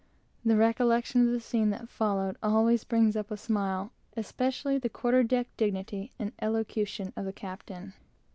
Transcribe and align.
The 0.43 0.57
recollection 0.57 1.27
of 1.27 1.31
the 1.31 1.39
scene 1.39 1.69
that 1.69 1.87
followed 1.87 2.35
always 2.41 2.83
brings 2.83 3.15
up 3.15 3.29
a 3.29 3.37
smile, 3.37 3.91
especially 4.17 4.79
the 4.79 4.89
quarter 4.89 5.21
deck 5.21 5.45
dignity 5.57 6.11
and 6.17 6.31
eloquence 6.39 6.99
of 7.15 7.23
the 7.23 7.31
captain. 7.31 7.93